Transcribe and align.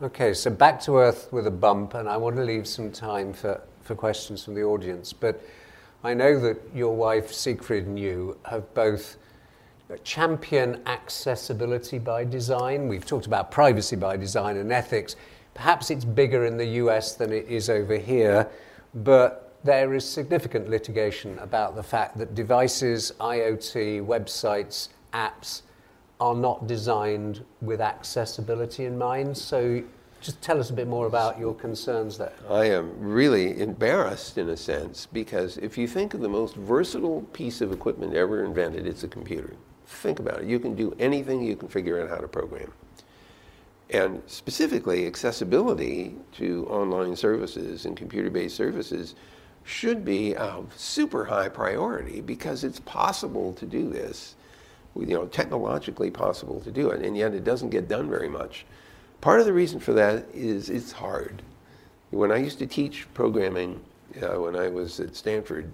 Okay, 0.00 0.32
so 0.32 0.48
back 0.48 0.80
to 0.82 0.98
earth 0.98 1.26
with 1.32 1.48
a 1.48 1.50
bump, 1.50 1.94
and 1.94 2.08
I 2.08 2.16
want 2.18 2.36
to 2.36 2.44
leave 2.44 2.68
some 2.68 2.92
time 2.92 3.32
for, 3.32 3.60
for 3.82 3.96
questions 3.96 4.44
from 4.44 4.54
the 4.54 4.62
audience. 4.62 5.12
But 5.12 5.42
I 6.04 6.14
know 6.14 6.38
that 6.38 6.56
your 6.72 6.94
wife, 6.94 7.32
Sigrid, 7.32 7.84
and 7.84 7.98
you 7.98 8.38
have 8.48 8.72
both 8.74 9.16
champion 10.04 10.82
accessibility 10.86 11.98
by 11.98 12.22
design. 12.22 12.86
We've 12.86 13.04
talked 13.04 13.26
about 13.26 13.50
privacy 13.50 13.96
by 13.96 14.16
design 14.16 14.56
and 14.58 14.70
ethics. 14.70 15.16
Perhaps 15.54 15.90
it's 15.90 16.04
bigger 16.04 16.44
in 16.44 16.58
the 16.58 16.66
US 16.82 17.16
than 17.16 17.32
it 17.32 17.48
is 17.48 17.68
over 17.68 17.96
here, 17.96 18.48
but 18.94 19.52
there 19.64 19.94
is 19.94 20.08
significant 20.08 20.70
litigation 20.70 21.36
about 21.40 21.74
the 21.74 21.82
fact 21.82 22.18
that 22.18 22.36
devices, 22.36 23.14
IoT, 23.18 24.06
websites, 24.06 24.90
apps 25.12 25.62
are 26.20 26.34
not 26.34 26.66
designed 26.66 27.44
with 27.60 27.80
accessibility 27.80 28.84
in 28.84 28.98
mind. 28.98 29.36
So 29.36 29.82
just 30.20 30.42
tell 30.42 30.58
us 30.58 30.70
a 30.70 30.72
bit 30.72 30.88
more 30.88 31.06
about 31.06 31.38
your 31.38 31.54
concerns 31.54 32.18
there. 32.18 32.32
I 32.48 32.64
am 32.66 32.92
really 32.98 33.60
embarrassed 33.60 34.36
in 34.36 34.48
a 34.48 34.56
sense 34.56 35.06
because 35.06 35.58
if 35.58 35.78
you 35.78 35.86
think 35.86 36.14
of 36.14 36.20
the 36.20 36.28
most 36.28 36.56
versatile 36.56 37.22
piece 37.32 37.60
of 37.60 37.72
equipment 37.72 38.14
ever 38.14 38.44
invented, 38.44 38.86
it's 38.86 39.04
a 39.04 39.08
computer. 39.08 39.54
Think 39.86 40.18
about 40.18 40.40
it. 40.40 40.48
You 40.48 40.58
can 40.58 40.74
do 40.74 40.94
anything, 40.98 41.42
you 41.42 41.56
can 41.56 41.68
figure 41.68 42.02
out 42.02 42.10
how 42.10 42.16
to 42.16 42.28
program. 42.28 42.72
And 43.90 44.22
specifically, 44.26 45.06
accessibility 45.06 46.14
to 46.32 46.66
online 46.68 47.16
services 47.16 47.86
and 47.86 47.96
computer 47.96 48.28
based 48.28 48.56
services 48.56 49.14
should 49.64 50.04
be 50.04 50.34
of 50.36 50.72
super 50.76 51.24
high 51.24 51.48
priority 51.48 52.20
because 52.20 52.64
it's 52.64 52.80
possible 52.80 53.52
to 53.54 53.66
do 53.66 53.88
this, 53.88 54.34
you 54.98 55.14
know, 55.14 55.26
technologically 55.26 56.10
possible 56.10 56.60
to 56.60 56.70
do 56.70 56.90
it, 56.90 57.02
and 57.02 57.16
yet 57.16 57.34
it 57.34 57.44
doesn't 57.44 57.70
get 57.70 57.88
done 57.88 58.08
very 58.08 58.28
much. 58.28 58.66
Part 59.20 59.40
of 59.40 59.46
the 59.46 59.52
reason 59.52 59.80
for 59.80 59.92
that 59.94 60.26
is 60.32 60.70
it's 60.70 60.92
hard. 60.92 61.42
When 62.10 62.32
I 62.32 62.36
used 62.36 62.58
to 62.60 62.66
teach 62.66 63.06
programming 63.14 63.80
uh, 64.22 64.40
when 64.40 64.56
I 64.56 64.68
was 64.68 65.00
at 65.00 65.14
Stanford, 65.16 65.70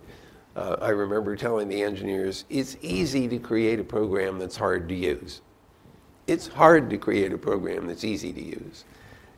uh, 0.56 0.76
I 0.80 0.90
remember 0.90 1.36
telling 1.36 1.68
the 1.68 1.82
engineers, 1.82 2.44
it's 2.48 2.76
easy 2.80 3.28
to 3.28 3.38
create 3.38 3.80
a 3.80 3.84
program 3.84 4.38
that's 4.38 4.56
hard 4.56 4.88
to 4.88 4.94
use. 4.94 5.40
It's 6.26 6.46
hard 6.46 6.90
to 6.90 6.96
create 6.96 7.32
a 7.32 7.38
program 7.38 7.86
that's 7.86 8.04
easy 8.04 8.32
to 8.32 8.42
use. 8.42 8.84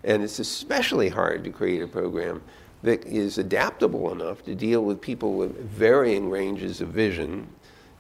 And 0.05 0.23
it's 0.23 0.39
especially 0.39 1.09
hard 1.09 1.43
to 1.45 1.51
create 1.51 1.83
a 1.83 1.87
program 1.87 2.43
that 2.83 3.05
is 3.07 3.39
adaptable 3.39 4.13
enough 4.13 4.45
to 4.45 4.55
deal 4.55 4.85
with 4.85 5.01
people 5.01 5.35
with 5.35 5.59
varying 5.69 6.31
ranges 6.31 6.81
of 6.81 6.89
vision, 6.89 7.49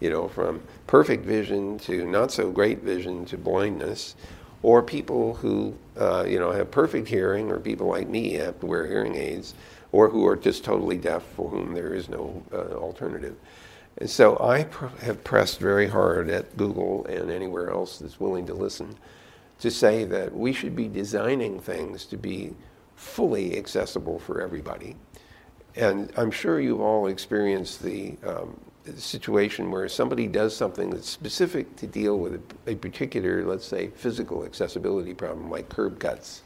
you 0.00 0.10
know, 0.10 0.28
from 0.28 0.62
perfect 0.86 1.24
vision 1.24 1.78
to 1.80 2.04
not 2.04 2.30
so 2.30 2.50
great 2.50 2.82
vision 2.82 3.24
to 3.26 3.38
blindness, 3.38 4.14
or 4.62 4.82
people 4.82 5.34
who, 5.34 5.74
uh, 5.96 6.24
you 6.26 6.38
know, 6.38 6.50
have 6.50 6.70
perfect 6.70 7.08
hearing, 7.08 7.50
or 7.50 7.58
people 7.58 7.88
like 7.88 8.08
me 8.08 8.32
have 8.34 8.58
to 8.60 8.66
wear 8.66 8.86
hearing 8.86 9.14
aids, 9.14 9.54
or 9.92 10.08
who 10.08 10.26
are 10.26 10.36
just 10.36 10.64
totally 10.64 10.96
deaf 10.96 11.22
for 11.36 11.48
whom 11.48 11.72
there 11.74 11.94
is 11.94 12.08
no 12.08 12.42
uh, 12.52 12.74
alternative. 12.74 13.36
And 13.98 14.10
so 14.10 14.36
I 14.40 14.64
pr- 14.64 14.86
have 15.02 15.24
pressed 15.24 15.58
very 15.58 15.88
hard 15.88 16.28
at 16.28 16.56
Google 16.56 17.06
and 17.06 17.30
anywhere 17.30 17.70
else 17.70 17.98
that's 17.98 18.20
willing 18.20 18.46
to 18.46 18.54
listen 18.54 18.96
to 19.60 19.70
say 19.70 20.04
that 20.04 20.34
we 20.34 20.52
should 20.52 20.76
be 20.76 20.88
designing 20.88 21.58
things 21.58 22.04
to 22.06 22.16
be 22.18 22.54
fully 22.94 23.56
accessible 23.56 24.18
for 24.18 24.42
everybody. 24.42 24.96
And 25.74 26.12
I'm 26.16 26.30
sure 26.30 26.60
you've 26.60 26.80
all 26.80 27.06
experienced 27.06 27.82
the 27.82 28.16
um, 28.26 28.58
situation 28.96 29.70
where 29.70 29.88
somebody 29.88 30.26
does 30.26 30.56
something 30.56 30.90
that's 30.90 31.08
specific 31.08 31.76
to 31.76 31.86
deal 31.86 32.18
with 32.18 32.34
a, 32.66 32.72
a, 32.72 32.74
particular, 32.74 33.44
let's 33.44 33.66
say, 33.66 33.88
physical 33.88 34.44
accessibility 34.44 35.14
problem, 35.14 35.50
like 35.50 35.68
curb 35.68 35.98
cuts. 35.98 36.42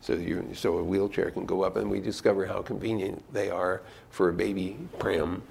So, 0.00 0.14
you, 0.14 0.48
so 0.54 0.78
a 0.78 0.82
wheelchair 0.82 1.30
can 1.30 1.46
go 1.46 1.62
up, 1.62 1.76
and 1.76 1.90
we 1.90 2.00
discover 2.00 2.46
how 2.46 2.62
convenient 2.62 3.22
they 3.32 3.50
are 3.50 3.82
for 4.10 4.28
a 4.28 4.32
baby 4.32 4.76
pram 4.98 5.42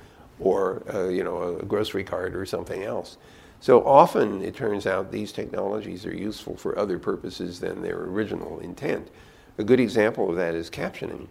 or 0.41 0.83
uh, 0.93 1.07
you 1.07 1.23
know, 1.23 1.57
a 1.57 1.63
grocery 1.63 2.03
cart 2.03 2.35
or 2.35 2.45
something 2.45 2.83
else. 2.83 3.17
So 3.59 3.85
often 3.85 4.41
it 4.43 4.55
turns 4.55 4.87
out 4.87 5.11
these 5.11 5.31
technologies 5.31 6.05
are 6.05 6.15
useful 6.15 6.57
for 6.57 6.77
other 6.77 6.97
purposes 6.97 7.59
than 7.59 7.81
their 7.81 8.01
original 8.01 8.59
intent. 8.59 9.09
A 9.59 9.63
good 9.63 9.79
example 9.79 10.29
of 10.29 10.35
that 10.37 10.55
is 10.55 10.69
captioning. 10.69 11.27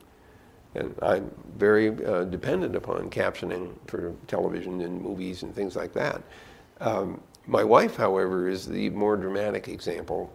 And 0.75 0.95
I'm 1.03 1.31
very 1.57 1.89
uh, 2.05 2.25
dependent 2.25 2.77
upon 2.77 3.11
captioning 3.11 3.75
for 3.87 4.15
television 4.27 4.81
and 4.83 5.01
movies 5.01 5.43
and 5.43 5.55
things 5.55 5.75
like 5.75 5.93
that. 5.95 6.23
Um, 6.81 7.21
my 7.47 7.65
wife, 7.65 7.97
however, 7.97 8.49
is 8.49 8.67
the 8.67 8.91
more 8.91 9.17
dramatic 9.17 9.69
example. 9.69 10.33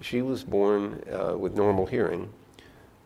She 0.00 0.22
was 0.22 0.42
born 0.42 1.02
uh, 1.12 1.36
with 1.36 1.54
normal 1.54 1.86
hearing, 1.86 2.32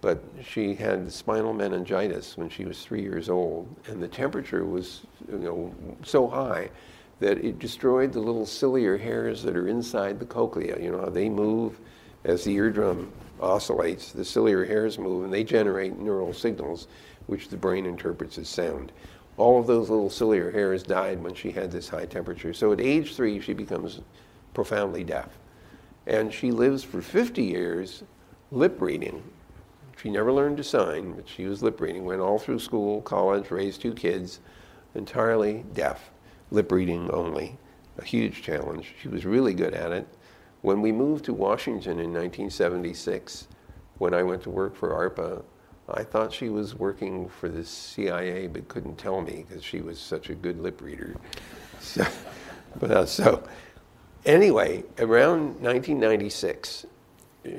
but 0.00 0.22
she 0.42 0.74
had 0.74 1.12
spinal 1.12 1.52
meningitis 1.52 2.36
when 2.36 2.48
she 2.48 2.64
was 2.64 2.82
three 2.82 3.02
years 3.02 3.28
old, 3.28 3.68
and 3.88 4.02
the 4.02 4.08
temperature 4.08 4.64
was 4.64 5.02
you 5.30 5.38
know, 5.38 5.74
so 6.02 6.28
high 6.28 6.70
that 7.20 7.44
it 7.44 7.58
destroyed 7.58 8.12
the 8.12 8.20
little 8.20 8.46
ciliary 8.46 9.00
hairs 9.00 9.42
that 9.42 9.56
are 9.56 9.68
inside 9.68 10.18
the 10.18 10.26
cochlea. 10.26 10.80
You 10.80 10.92
know 10.92 11.00
how 11.00 11.10
they 11.10 11.28
move 11.28 11.80
as 12.24 12.44
the 12.44 12.52
eardrum 12.54 13.12
oscillates, 13.40 14.12
the 14.12 14.24
ciliary 14.24 14.68
hairs 14.68 14.98
move, 14.98 15.24
and 15.24 15.32
they 15.32 15.44
generate 15.44 15.98
neural 15.98 16.32
signals, 16.32 16.88
which 17.26 17.48
the 17.48 17.56
brain 17.56 17.86
interprets 17.86 18.38
as 18.38 18.48
sound. 18.48 18.92
All 19.36 19.58
of 19.58 19.66
those 19.66 19.90
little 19.90 20.10
ciliary 20.10 20.52
hairs 20.52 20.82
died 20.82 21.22
when 21.22 21.34
she 21.34 21.50
had 21.50 21.70
this 21.70 21.88
high 21.88 22.06
temperature. 22.06 22.52
So 22.54 22.72
at 22.72 22.80
age 22.80 23.16
three, 23.16 23.40
she 23.40 23.52
becomes 23.52 24.00
profoundly 24.52 25.04
deaf. 25.04 25.28
And 26.06 26.32
she 26.32 26.50
lives 26.50 26.84
for 26.84 27.02
50 27.02 27.42
years 27.42 28.04
lip 28.50 28.80
reading. 28.80 29.22
She 30.00 30.10
never 30.10 30.32
learned 30.32 30.58
to 30.58 30.64
sign, 30.64 31.12
but 31.12 31.28
she 31.28 31.46
was 31.46 31.62
lip 31.62 31.80
reading, 31.80 32.04
went 32.04 32.20
all 32.20 32.38
through 32.38 32.58
school, 32.58 33.00
college, 33.02 33.50
raised 33.50 33.80
two 33.80 33.94
kids, 33.94 34.40
entirely 34.94 35.64
deaf, 35.72 36.10
lip 36.50 36.70
reading 36.70 37.10
only. 37.10 37.56
A 37.98 38.04
huge 38.04 38.42
challenge. 38.42 38.94
She 39.00 39.08
was 39.08 39.24
really 39.24 39.54
good 39.54 39.72
at 39.72 39.92
it. 39.92 40.06
When 40.64 40.80
we 40.80 40.92
moved 40.92 41.26
to 41.26 41.34
Washington 41.34 41.98
in 41.98 42.14
1976, 42.14 43.48
when 43.98 44.14
I 44.14 44.22
went 44.22 44.44
to 44.44 44.50
work 44.50 44.74
for 44.74 44.88
ARPA, 44.88 45.44
I 45.90 46.04
thought 46.04 46.32
she 46.32 46.48
was 46.48 46.74
working 46.74 47.28
for 47.28 47.50
the 47.50 47.62
CIA, 47.62 48.46
but 48.46 48.66
couldn't 48.68 48.96
tell 48.96 49.20
me 49.20 49.44
because 49.46 49.62
she 49.62 49.82
was 49.82 49.98
such 49.98 50.30
a 50.30 50.34
good 50.34 50.58
lip 50.58 50.80
reader. 50.80 51.16
So, 51.80 52.06
but 52.80 52.90
uh, 52.90 53.04
so 53.04 53.46
anyway, 54.24 54.84
around 54.98 55.60
1996, 55.60 56.86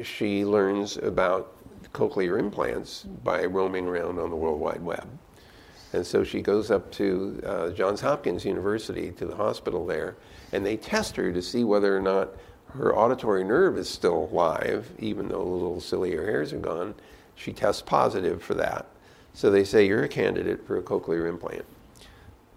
she 0.02 0.44
learns 0.44 0.98
about 0.98 1.54
cochlear 1.94 2.40
implants 2.40 3.04
by 3.04 3.46
roaming 3.46 3.86
around 3.86 4.18
on 4.18 4.32
the 4.32 4.36
World 4.36 4.60
Wide 4.60 4.82
Web. 4.82 5.08
And 5.94 6.04
so 6.04 6.24
she 6.24 6.42
goes 6.42 6.72
up 6.72 6.92
to 6.94 7.40
uh, 7.46 7.70
Johns 7.70 8.02
Hopkins 8.02 8.46
University, 8.46 9.12
to 9.12 9.28
the 9.28 9.36
hospital 9.36 9.86
there, 9.86 10.16
and 10.52 10.66
they 10.66 10.76
test 10.76 11.16
her 11.18 11.32
to 11.32 11.42
see 11.44 11.64
whether 11.64 11.96
or 11.96 12.02
not 12.02 12.32
her 12.78 12.96
auditory 12.96 13.44
nerve 13.44 13.78
is 13.78 13.90
still 13.90 14.28
live, 14.30 14.92
even 15.00 15.30
though 15.30 15.44
the 15.44 15.50
little 15.50 15.82
ciliary 15.82 16.26
hairs 16.26 16.54
are 16.54 16.60
gone. 16.60 16.96
She 17.36 17.54
tests 17.54 17.82
positive 17.82 18.42
for 18.42 18.54
that. 18.56 18.86
So 19.34 19.50
they 19.50 19.64
say, 19.64 19.86
You're 19.86 20.04
a 20.04 20.10
candidate 20.10 20.66
for 20.66 20.78
a 20.78 20.82
cochlear 20.82 21.28
implant. 21.28 21.66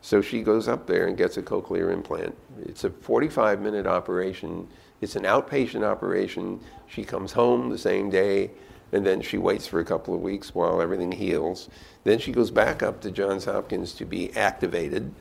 So 0.01 0.21
she 0.21 0.43
goes 0.43 0.69
up 0.69 0.87
there 0.87 1.07
and 1.07 1.17
gets 1.17 1.37
a 1.37 1.43
cochlear 1.43 1.93
implant. 1.93 2.37
It's 2.63 2.85
a 2.85 2.91
45 2.91 3.61
minute 3.61 3.87
operation, 3.87 4.69
it's 5.01 5.17
an 5.17 5.25
outpatient 5.25 5.85
operation. 5.85 6.61
She 6.87 7.05
comes 7.05 7.33
home 7.33 7.71
the 7.71 7.79
same 7.79 8.11
day, 8.11 8.51
and 8.93 9.05
then 9.05 9.21
she 9.21 9.39
waits 9.39 9.67
for 9.67 9.81
a 9.81 9.85
couple 9.85 10.15
of 10.15 10.21
weeks 10.21 10.55
while 10.55 10.81
everything 10.81 11.13
heals. 11.13 11.69
Then 12.05 12.19
she 12.19 12.33
goes 12.33 12.51
back 12.51 12.83
up 12.83 13.01
to 13.03 13.11
Johns 13.11 13.45
Hopkins 13.45 13.93
to 13.95 14.05
be 14.05 14.35
activated, 14.37 15.13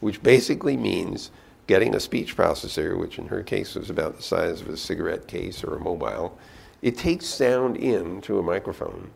which 0.00 0.22
basically 0.22 0.76
means 0.76 1.30
getting 1.66 1.94
a 1.94 2.00
speech 2.00 2.36
processor, 2.36 2.98
which 2.98 3.18
in 3.18 3.28
her 3.28 3.42
case 3.42 3.74
was 3.74 3.90
about 3.90 4.16
the 4.16 4.22
size 4.22 4.60
of 4.60 4.68
a 4.68 4.76
cigarette 4.76 5.26
case 5.26 5.62
or 5.62 5.76
a 5.76 5.80
mobile, 5.80 6.38
it 6.82 6.98
takes 6.98 7.26
sound 7.26 7.76
in 7.76 8.20
to 8.22 8.38
a 8.38 8.42
microphone. 8.42 9.10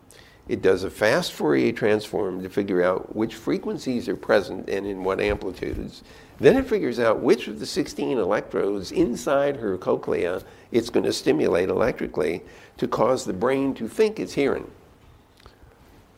It 0.48 0.62
does 0.62 0.84
a 0.84 0.90
fast 0.90 1.32
Fourier 1.32 1.72
transform 1.72 2.40
to 2.42 2.48
figure 2.48 2.80
out 2.80 3.16
which 3.16 3.34
frequencies 3.34 4.08
are 4.08 4.14
present 4.14 4.70
and 4.70 4.86
in 4.86 5.02
what 5.02 5.20
amplitudes. 5.20 6.04
Then 6.38 6.56
it 6.56 6.68
figures 6.68 7.00
out 7.00 7.20
which 7.20 7.48
of 7.48 7.58
the 7.58 7.66
16 7.66 8.16
electrodes 8.16 8.92
inside 8.92 9.56
her 9.56 9.76
cochlea 9.76 10.42
it's 10.70 10.90
going 10.90 11.04
to 11.04 11.12
stimulate 11.12 11.68
electrically 11.68 12.42
to 12.76 12.86
cause 12.86 13.24
the 13.24 13.32
brain 13.32 13.74
to 13.74 13.88
think 13.88 14.20
it's 14.20 14.34
hearing. 14.34 14.70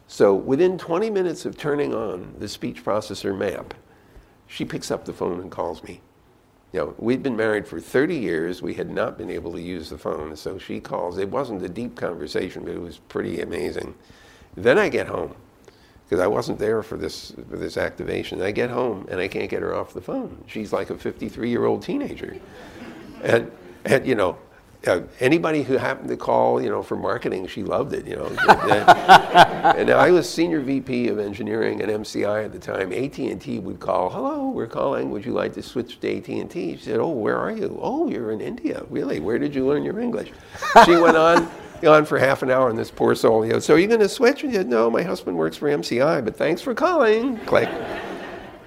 So 0.09 0.35
within 0.35 0.77
20 0.77 1.09
minutes 1.09 1.47
of 1.47 1.57
turning 1.57 1.95
on 1.95 2.35
the 2.39 2.49
speech 2.49 2.85
processor 2.85 3.37
map, 3.37 3.73
she 4.47 4.65
picks 4.65 4.91
up 4.91 5.05
the 5.05 5.13
phone 5.13 5.41
and 5.41 5.51
calls 5.51 5.83
me. 5.85 6.01
You 6.73 6.81
know, 6.81 6.95
we'd 6.99 7.23
been 7.23 7.37
married 7.37 7.67
for 7.67 7.81
30 7.81 8.17
years. 8.17 8.61
We 8.61 8.75
had 8.75 8.91
not 8.91 9.17
been 9.17 9.31
able 9.31 9.53
to 9.53 9.61
use 9.61 9.89
the 9.89 9.99
phone. 9.99 10.37
So 10.37 10.59
she 10.59 10.81
calls. 10.81 11.17
It 11.17 11.31
wasn't 11.31 11.63
a 11.63 11.69
deep 11.69 11.97
conversation, 11.97 12.65
but 12.65 12.75
it 12.75 12.81
was 12.81 12.99
pretty 12.99 13.41
amazing. 13.41 13.95
Then 14.55 14.79
I 14.79 14.89
get 14.89 15.07
home 15.07 15.35
because 16.05 16.23
I 16.23 16.27
wasn't 16.27 16.59
there 16.59 16.83
for 16.83 16.97
this, 16.97 17.33
for 17.49 17.57
this 17.57 17.77
activation. 17.77 18.43
I 18.43 18.51
get 18.51 18.71
home 18.71 19.07
and 19.11 19.21
I 19.21 19.29
can't 19.29 19.49
get 19.49 19.63
her 19.63 19.75
off 19.75 19.95
the 19.95 20.01
phone. 20.01 20.45
She's 20.47 20.73
like 20.73 20.91
a 20.91 20.99
53 20.99 21.49
year 21.49 21.65
old 21.65 21.83
teenager. 21.83 22.37
And, 23.23 23.51
and, 23.85 24.07
you 24.07 24.15
know, 24.15 24.39
uh, 24.87 25.01
anybody 25.19 25.63
who 25.63 25.77
happened 25.77 26.09
to 26.09 26.17
call, 26.17 26.63
you 26.63 26.69
know, 26.69 26.83
for 26.83 26.97
marketing, 26.97 27.47
she 27.49 27.65
loved 27.65 27.93
it, 27.93 28.07
you 28.07 28.17
know. 28.17 28.27
and 29.77 29.91
I 29.91 30.11
was 30.11 30.29
senior 30.29 30.61
VP 30.61 31.09
of 31.09 31.19
engineering 31.19 31.83
at 31.83 31.89
MCI 31.89 32.45
at 32.45 32.53
the 32.53 32.59
time. 32.61 32.93
AT&T 32.93 33.59
would 33.59 33.81
call, 33.81 34.11
"Hello, 34.11 34.49
we're 34.49 34.69
calling. 34.69 35.11
Would 35.11 35.25
you 35.25 35.33
like 35.33 35.53
to 35.55 35.63
switch 35.63 35.99
to 36.01 36.17
AT&T?" 36.17 36.77
She 36.77 36.83
said, 36.83 37.01
"Oh, 37.01 37.09
where 37.09 37.37
are 37.37 37.51
you? 37.51 37.79
Oh, 37.83 38.09
you're 38.09 38.31
in 38.31 38.41
India. 38.41 38.85
Really? 38.89 39.19
Where 39.19 39.39
did 39.39 39.55
you 39.55 39.67
learn 39.67 39.83
your 39.83 39.99
English?" 39.99 40.31
She 40.85 40.93
went 40.93 41.17
on 41.17 41.51
on 41.87 42.05
for 42.05 42.19
half 42.19 42.43
an 42.43 42.51
hour, 42.51 42.71
and 42.71 42.79
this 42.79 42.91
poor 42.91 43.15
soul, 43.15 43.45
you 43.45 43.53
know, 43.53 43.59
so 43.61 43.75
are 43.75 43.79
you 43.79 43.87
going 43.87 44.01
to 44.01 44.09
switch? 44.09 44.43
And 44.43 44.53
he 44.53 44.59
said, 44.59 44.69
"No, 44.69 44.89
my 44.91 45.03
husband 45.03 45.37
works 45.37 45.57
for 45.57 45.69
MCI, 45.69 46.25
but 46.25 46.37
thanks 46.37 46.63
for 46.63 46.73
calling." 46.73 47.37
Click. 47.39 47.69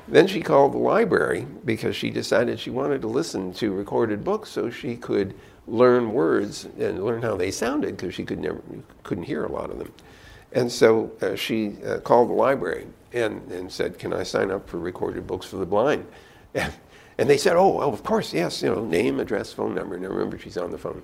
Then 0.09 0.27
she 0.27 0.41
called 0.41 0.73
the 0.73 0.77
library 0.77 1.47
because 1.63 1.95
she 1.95 2.09
decided 2.09 2.59
she 2.59 2.69
wanted 2.69 3.01
to 3.01 3.07
listen 3.07 3.53
to 3.53 3.71
recorded 3.71 4.25
books 4.25 4.49
so 4.49 4.69
she 4.69 4.97
could 4.97 5.33
learn 5.71 6.11
words 6.11 6.67
and 6.77 7.03
learn 7.03 7.21
how 7.21 7.37
they 7.37 7.49
sounded 7.49 7.95
because 7.95 8.13
she 8.13 8.25
could 8.25 8.39
never 8.39 8.61
couldn't 9.03 9.23
hear 9.23 9.45
a 9.45 9.51
lot 9.51 9.69
of 9.69 9.79
them. 9.79 9.91
And 10.51 10.69
so 10.69 11.11
uh, 11.21 11.35
she 11.35 11.77
uh, 11.85 11.99
called 11.99 12.29
the 12.29 12.33
library 12.33 12.87
and, 13.13 13.49
and 13.51 13.71
said, 13.71 13.97
"Can 13.97 14.13
I 14.13 14.23
sign 14.23 14.51
up 14.51 14.69
for 14.69 14.77
recorded 14.77 15.25
books 15.25 15.45
for 15.45 15.57
the 15.57 15.65
blind?" 15.65 16.05
And, 17.17 17.29
they 17.29 17.37
said, 17.37 17.55
"Oh, 17.55 17.77
well, 17.77 17.93
of 17.93 18.03
course, 18.03 18.33
yes. 18.33 18.63
You 18.63 18.73
know, 18.73 18.83
name, 18.83 19.19
address, 19.19 19.53
phone 19.53 19.75
number." 19.75 19.95
And 19.95 20.03
I 20.03 20.07
remember 20.07 20.39
she's 20.39 20.57
on 20.57 20.71
the 20.71 20.77
phone. 20.77 21.03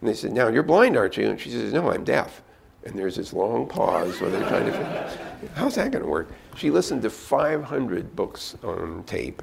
And 0.00 0.08
they 0.08 0.14
said, 0.14 0.32
"Now 0.32 0.48
you're 0.48 0.62
blind, 0.62 0.96
aren't 0.96 1.18
you?" 1.18 1.28
And 1.28 1.38
she 1.38 1.50
says, 1.50 1.72
"No, 1.72 1.90
I'm 1.90 2.02
deaf." 2.02 2.40
And 2.84 2.98
there's 2.98 3.16
this 3.16 3.34
long 3.34 3.66
pause 3.66 4.18
where 4.20 4.30
they're 4.30 4.48
trying 4.48 4.66
to 4.66 4.72
figure, 4.72 5.50
how's 5.54 5.74
that 5.74 5.90
going 5.90 6.02
to 6.02 6.08
work? 6.08 6.32
She 6.56 6.70
listened 6.70 7.02
to 7.02 7.10
500 7.10 8.16
books 8.16 8.56
on 8.62 9.02
tape 9.04 9.42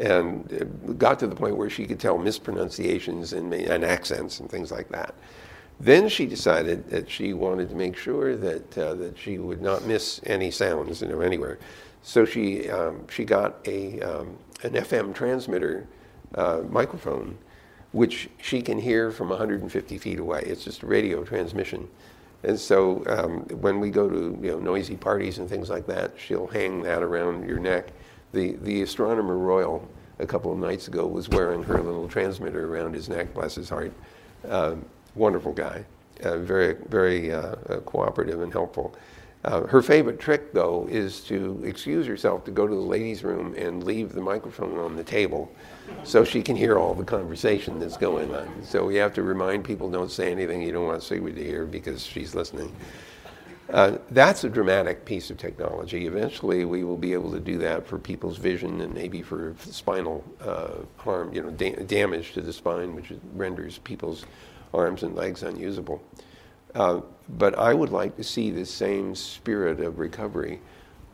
and 0.00 0.98
got 0.98 1.18
to 1.20 1.26
the 1.26 1.36
point 1.36 1.56
where 1.56 1.70
she 1.70 1.86
could 1.86 2.00
tell 2.00 2.18
mispronunciations 2.18 3.32
and, 3.32 3.52
and 3.54 3.84
accents 3.84 4.40
and 4.40 4.50
things 4.50 4.72
like 4.72 4.88
that. 4.88 5.14
Then 5.80 6.08
she 6.08 6.26
decided 6.26 6.88
that 6.90 7.10
she 7.10 7.32
wanted 7.32 7.68
to 7.68 7.74
make 7.74 7.96
sure 7.96 8.36
that, 8.36 8.78
uh, 8.78 8.94
that 8.94 9.18
she 9.18 9.38
would 9.38 9.60
not 9.60 9.84
miss 9.84 10.20
any 10.24 10.50
sounds 10.50 11.02
you 11.02 11.08
know, 11.08 11.20
anywhere. 11.20 11.58
So 12.02 12.24
she, 12.24 12.68
um, 12.70 13.06
she 13.08 13.24
got 13.24 13.56
a, 13.66 14.00
um, 14.00 14.36
an 14.62 14.72
FM 14.72 15.14
transmitter 15.14 15.86
uh, 16.34 16.62
microphone, 16.68 17.38
which 17.92 18.28
she 18.40 18.62
can 18.62 18.78
hear 18.78 19.10
from 19.10 19.28
150 19.28 19.98
feet 19.98 20.18
away. 20.18 20.42
It's 20.46 20.64
just 20.64 20.82
a 20.82 20.86
radio 20.86 21.24
transmission. 21.24 21.88
And 22.42 22.58
so 22.58 23.02
um, 23.06 23.40
when 23.60 23.80
we 23.80 23.90
go 23.90 24.08
to 24.08 24.38
you 24.42 24.50
know, 24.50 24.58
noisy 24.58 24.96
parties 24.96 25.38
and 25.38 25.48
things 25.48 25.70
like 25.70 25.86
that, 25.86 26.12
she'll 26.18 26.46
hang 26.46 26.82
that 26.82 27.02
around 27.02 27.48
your 27.48 27.58
neck 27.58 27.92
the, 28.34 28.52
the 28.62 28.82
astronomer 28.82 29.38
royal 29.38 29.88
a 30.18 30.26
couple 30.26 30.52
of 30.52 30.58
nights 30.58 30.88
ago 30.88 31.06
was 31.06 31.28
wearing 31.28 31.62
her 31.62 31.80
little 31.80 32.08
transmitter 32.08 32.72
around 32.72 32.94
his 32.94 33.08
neck, 33.08 33.32
bless 33.34 33.54
his 33.54 33.68
heart. 33.68 33.92
Uh, 34.48 34.76
wonderful 35.14 35.52
guy, 35.52 35.84
uh, 36.22 36.38
very, 36.38 36.76
very 36.88 37.32
uh, 37.32 37.54
uh 37.68 37.80
cooperative 37.80 38.42
and 38.42 38.52
helpful. 38.52 38.94
Uh, 39.44 39.66
her 39.66 39.82
favorite 39.82 40.18
trick, 40.18 40.54
though, 40.54 40.88
is 40.90 41.20
to 41.20 41.62
excuse 41.64 42.06
herself 42.06 42.44
to 42.44 42.50
go 42.50 42.66
to 42.66 42.74
the 42.74 42.80
ladies' 42.80 43.22
room 43.22 43.54
and 43.58 43.84
leave 43.84 44.12
the 44.12 44.20
microphone 44.20 44.78
on 44.78 44.96
the 44.96 45.04
table 45.04 45.52
so 46.02 46.24
she 46.24 46.40
can 46.40 46.56
hear 46.56 46.78
all 46.78 46.94
the 46.94 47.04
conversation 47.04 47.78
that's 47.78 47.98
going 47.98 48.34
on. 48.34 48.48
So 48.64 48.86
we 48.86 48.94
have 48.96 49.12
to 49.14 49.22
remind 49.22 49.62
people 49.62 49.90
don't 49.90 50.10
say 50.10 50.32
anything 50.32 50.62
you 50.62 50.72
don't 50.72 50.86
want 50.86 51.02
Sigrid 51.02 51.36
to 51.36 51.44
hear 51.44 51.66
because 51.66 52.02
she's 52.02 52.34
listening. 52.34 52.74
Uh, 53.70 53.96
that's 54.10 54.44
a 54.44 54.48
dramatic 54.48 55.04
piece 55.04 55.30
of 55.30 55.38
technology. 55.38 56.06
Eventually, 56.06 56.64
we 56.64 56.84
will 56.84 56.98
be 56.98 57.14
able 57.14 57.32
to 57.32 57.40
do 57.40 57.56
that 57.58 57.86
for 57.86 57.98
people's 57.98 58.36
vision 58.36 58.82
and 58.82 58.92
maybe 58.92 59.22
for 59.22 59.54
spinal 59.58 60.22
uh, 60.42 60.72
harm, 60.98 61.32
you 61.32 61.42
know, 61.42 61.50
da- 61.50 61.76
damage 61.86 62.32
to 62.32 62.42
the 62.42 62.52
spine, 62.52 62.94
which 62.94 63.12
renders 63.34 63.78
people's 63.78 64.26
arms 64.74 65.02
and 65.02 65.14
legs 65.14 65.42
unusable. 65.42 66.02
Uh, 66.74 67.00
but 67.38 67.56
I 67.58 67.72
would 67.72 67.90
like 67.90 68.16
to 68.16 68.24
see 68.24 68.50
the 68.50 68.66
same 68.66 69.14
spirit 69.14 69.80
of 69.80 69.98
recovery 69.98 70.60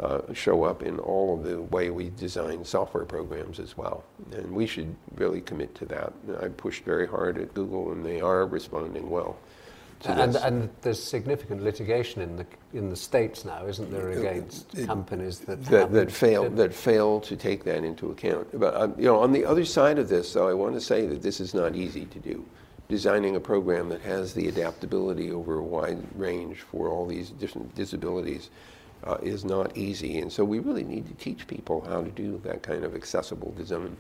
uh, 0.01 0.21
show 0.33 0.65
up 0.65 0.83
in 0.83 0.99
all 0.99 1.39
of 1.39 1.45
the 1.45 1.61
way 1.61 1.91
we 1.91 2.11
design 2.11 2.65
software 2.65 3.05
programs 3.05 3.61
as 3.61 3.77
well. 3.77 4.03
And 4.33 4.51
we 4.51 4.67
should 4.67 4.97
really 5.17 5.43
commit 5.43 5.75
to 5.77 5.87
that. 5.87 6.13
I 6.43 6.49
pushed 6.49 6.85
very 6.85 7.07
hard 7.07 7.39
at 7.39 7.55
Google, 7.55 7.93
and 7.93 8.05
they 8.05 8.21
are 8.21 8.47
responding 8.47 9.09
well. 9.11 9.37
And, 10.07 10.37
and, 10.37 10.71
there's 10.81 11.03
significant 11.03 11.63
litigation 11.63 12.23
in 12.23 12.37
the 12.37 12.47
in 12.73 12.89
the 12.89 12.97
states 12.97 13.45
now, 13.45 13.67
isn't 13.67 13.91
there, 13.91 14.11
against 14.11 14.79
it, 14.79 14.87
companies 14.87 15.41
that 15.41 15.63
that, 15.67 15.93
that 15.93 16.11
fail 16.11 16.49
that 16.49 16.73
fail 16.73 17.21
to 17.21 17.37
take 17.37 17.65
that 17.65 17.85
into 17.85 18.11
account. 18.11 18.49
But 18.59 18.75
um, 18.75 18.95
you 18.97 19.05
know, 19.05 19.19
on 19.19 19.33
the 19.33 19.45
other 19.45 19.65
side 19.65 19.99
of 19.99 20.09
this, 20.09 20.33
though, 20.33 20.49
I 20.49 20.55
want 20.55 20.75
to 20.75 20.81
say 20.81 21.07
that 21.07 21.21
this 21.21 21.39
is 21.39 21.53
not 21.53 21.77
easy 21.77 22.07
to 22.07 22.19
do. 22.19 22.45
Designing 22.89 23.37
a 23.37 23.41
program 23.41 23.89
that 23.91 24.01
has 24.01 24.33
the 24.33 24.49
adaptability 24.49 25.31
over 25.31 25.59
a 25.59 25.63
wide 25.63 26.03
range 26.17 26.61
for 26.61 26.89
all 26.89 27.07
these 27.07 27.31
different 27.31 27.75
disabilities 27.75 28.51
uh, 29.05 29.19
is 29.23 29.45
not 29.45 29.77
easy, 29.77 30.19
and 30.19 30.33
so 30.33 30.45
we 30.45 30.61
really 30.61 30.85
need 30.85 31.07
to 31.09 31.15
teach 31.15 31.47
people 31.47 31.83
how 31.83 32.03
to 32.03 32.11
do 32.11 32.41
that 32.45 32.63
kind 32.63 32.85
of 32.85 32.95
accessible 32.95 33.53
design. 33.53 33.97